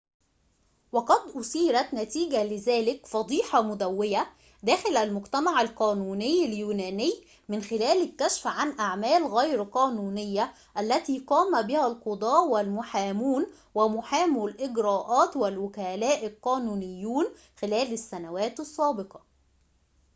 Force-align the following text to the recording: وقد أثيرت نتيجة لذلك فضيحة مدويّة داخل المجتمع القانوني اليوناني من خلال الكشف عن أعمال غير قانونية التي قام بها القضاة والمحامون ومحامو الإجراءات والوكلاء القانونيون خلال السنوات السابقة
وقد 0.91 1.37
أثيرت 1.37 1.93
نتيجة 1.93 2.43
لذلك 2.43 3.05
فضيحة 3.07 3.61
مدويّة 3.61 4.33
داخل 4.63 4.97
المجتمع 4.97 5.61
القانوني 5.61 6.45
اليوناني 6.45 7.11
من 7.49 7.61
خلال 7.61 8.03
الكشف 8.03 8.47
عن 8.47 8.79
أعمال 8.79 9.25
غير 9.27 9.63
قانونية 9.63 10.53
التي 10.77 11.19
قام 11.19 11.61
بها 11.67 11.87
القضاة 11.87 12.43
والمحامون 12.47 13.47
ومحامو 13.75 14.47
الإجراءات 14.47 15.37
والوكلاء 15.37 16.25
القانونيون 16.27 17.25
خلال 17.59 17.93
السنوات 17.93 18.59
السابقة 18.59 19.21